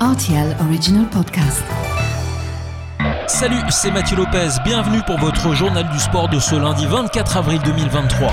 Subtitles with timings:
[0.00, 1.64] RTL Original Podcast.
[3.26, 4.48] Salut, c'est Mathieu Lopez.
[4.62, 8.28] Bienvenue pour votre journal du sport de ce lundi 24 avril 2023.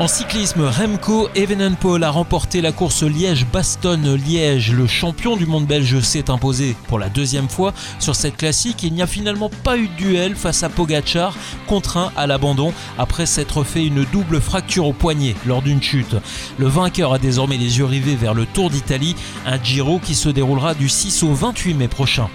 [0.00, 4.72] En cyclisme, Remco Evenepoel a remporté la course Liège-Bastogne-Liège.
[4.72, 8.82] Le champion du monde belge s'est imposé pour la deuxième fois sur cette classique.
[8.82, 11.36] Il n'y a finalement pas eu de duel face à Pogachar,
[11.66, 16.16] contraint à l'abandon après s'être fait une double fracture au poignet lors d'une chute.
[16.56, 20.30] Le vainqueur a désormais les yeux rivés vers le Tour d'Italie, un Giro qui se
[20.30, 22.30] déroulera du 6 au 28 mai prochain.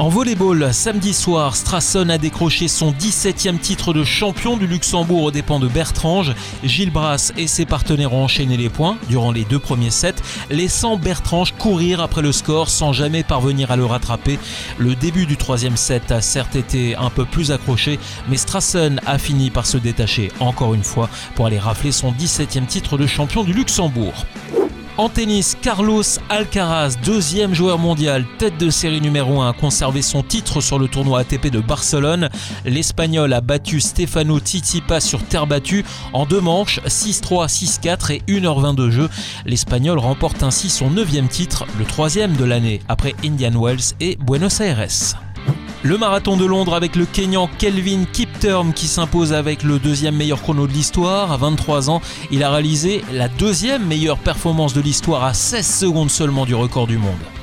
[0.00, 5.30] En volleyball, samedi soir, Strassen a décroché son 17e titre de champion du Luxembourg aux
[5.30, 6.34] dépens de Bertrange.
[6.64, 10.14] Gilles Brass et ses partenaires ont enchaîné les points durant les deux premiers sets,
[10.48, 14.38] laissant Bertrange courir après le score sans jamais parvenir à le rattraper.
[14.78, 17.98] Le début du troisième set a certes été un peu plus accroché,
[18.30, 22.64] mais Strassen a fini par se détacher encore une fois pour aller rafler son 17e
[22.64, 24.24] titre de champion du Luxembourg.
[25.00, 30.22] En tennis, Carlos Alcaraz, deuxième joueur mondial, tête de série numéro 1, a conservé son
[30.22, 32.28] titre sur le tournoi ATP de Barcelone.
[32.66, 38.74] L'Espagnol a battu Stefano Tsitsipas sur terre battue en deux manches, 6-3, 6-4 et 1h20
[38.74, 39.08] de jeu.
[39.46, 44.60] L'Espagnol remporte ainsi son neuvième titre, le troisième de l'année, après Indian Wells et Buenos
[44.60, 44.86] Aires.
[45.82, 50.42] Le marathon de Londres avec le Kenyan Kelvin Kipterm qui s'impose avec le deuxième meilleur
[50.42, 51.32] chrono de l'histoire.
[51.32, 56.10] À 23 ans, il a réalisé la deuxième meilleure performance de l'histoire à 16 secondes
[56.10, 57.39] seulement du record du monde.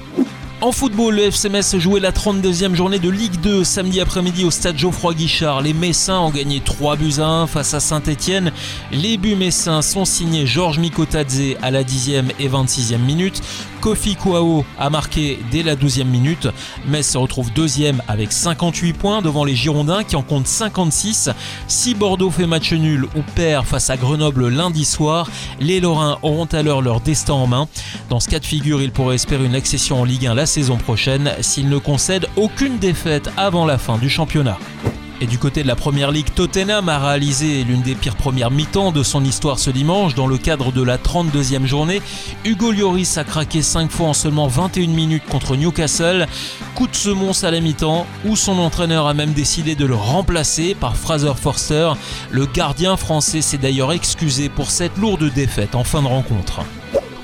[0.59, 4.49] En football, le FC Metz jouait la 32e journée de Ligue 2 samedi après-midi au
[4.49, 5.61] stade Geoffroy Guichard.
[5.61, 8.51] Les Messins ont gagné 3 buts à 1 face à Saint-Etienne.
[8.91, 13.39] Les buts messins sont signés Georges Mikotadze à la 10e et 26e minute.
[13.81, 16.47] Kofi Kouao a marqué dès la 12e minute.
[16.87, 21.29] Metz se retrouve deuxième avec 58 points devant les Girondins qui en comptent 56.
[21.67, 26.45] Si Bordeaux fait match nul ou perd face à Grenoble lundi soir, les Lorrains auront
[26.45, 27.67] alors leur destin en main.
[28.09, 30.77] Dans ce cas de figure, ils pourraient espérer une accession en Ligue 1 la saison
[30.77, 34.57] prochaine s'ils ne concèdent aucune défaite avant la fin du championnat.
[35.19, 38.91] Et du côté de la Première Ligue, Tottenham a réalisé l'une des pires premières mi-temps
[38.91, 42.03] de son histoire ce dimanche dans le cadre de la 32e journée.
[42.45, 46.27] Hugo Lloris a craqué 5 fois en seulement 21 minutes contre Newcastle.
[46.75, 50.75] Coup de semonce à la mi-temps où son entraîneur a même décidé de le remplacer
[50.75, 51.93] par Fraser Forster.
[52.29, 56.61] Le gardien français s'est d'ailleurs excusé pour cette lourde défaite en fin de rencontre.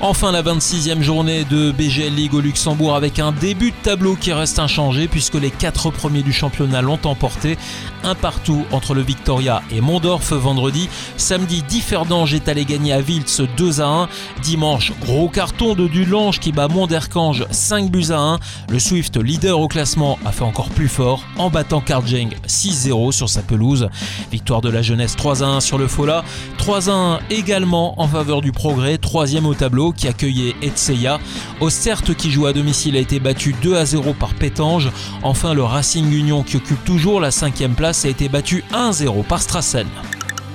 [0.06, 4.34] Enfin la 26e journée de BGL League au Luxembourg avec un début de tableau qui
[4.34, 7.58] reste inchangé puisque les quatre premiers du championnat l'ont emporté.
[8.04, 10.90] Un partout entre le Victoria et Mondorf vendredi.
[11.16, 14.10] Samedi, Differdange est allé gagner à Wiltz 2 à 1.
[14.42, 18.40] Dimanche, gros carton de Dulange qui bat Monderkange 5 buts à 1.
[18.68, 23.30] Le Swift, leader au classement, a fait encore plus fort en battant Karjeng 6-0 sur
[23.30, 23.88] sa pelouse.
[24.34, 26.26] Victoire de la jeunesse 3 à 1 sur le Fola.
[26.58, 31.20] 3 à 1 également en faveur du progrès, troisième au tableau qui accueillait Etseya.
[31.62, 34.90] Ostert qui joue à domicile a été battu 2 à 0 par Pétange.
[35.22, 39.24] Enfin le Racing Union qui occupe toujours la cinquième place a été battu 1 0
[39.24, 39.88] par Strassen.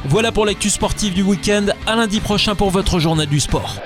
[0.05, 1.67] Voilà pour l'actu sportive du week-end.
[1.87, 3.77] À lundi prochain pour votre journal du sport.